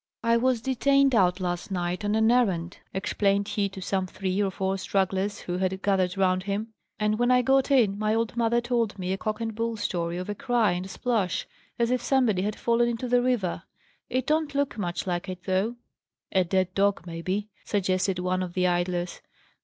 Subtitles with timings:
[0.23, 4.49] "I was detained out last night on an errand," explained he to some three or
[4.49, 8.61] four stragglers who had gathered round him, "and when I got in, my old mother
[8.61, 12.01] told me a cock and bull story of a cry and a splash, as if
[12.01, 13.61] somebody had fallen into the river.
[14.09, 15.75] It don't look much like it, though."
[16.31, 19.21] "A dead dog, maybe," suggested one of the idlers.